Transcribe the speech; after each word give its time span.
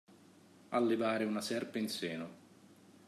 Allevare 0.69 1.25
una 1.25 1.41
serpe 1.41 1.77
in 1.77 1.87
seno. 1.87 2.29